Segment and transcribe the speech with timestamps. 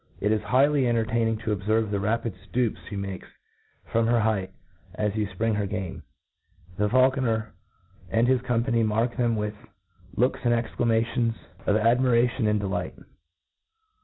[0.19, 3.27] k is high* ly entertaining to obfcrve the rapid ftoops flic makes
[3.85, 4.49] from;: her height
[4.95, 6.01] as you Ipring her game,.
[6.77, 7.49] The faulconer
[8.09, 9.53] and his company mark them with
[10.15, 11.35] looks and exclamations
[11.67, 12.95] of adm'u'ation and de ^ light